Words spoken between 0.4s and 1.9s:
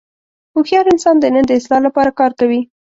هوښیار انسان د نن د اصلاح